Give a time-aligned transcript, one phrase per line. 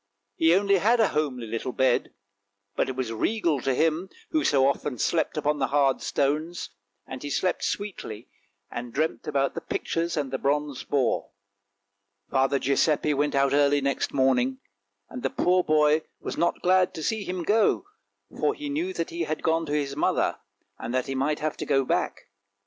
[0.35, 2.11] He only had a homely little bed,
[2.75, 6.71] but it was regal to him, who so often slept upon the hard stones,
[7.05, 8.27] and he slept sweetly
[8.71, 11.29] and dreamt about the pictures and the bronze boar.
[12.31, 14.57] Father Giuseppe went out early next morning,
[15.07, 17.85] and the poor boy was not glad to see him go,
[18.35, 20.39] for he knew that he had gone to his mother,
[20.79, 22.21] and that he might have to go back.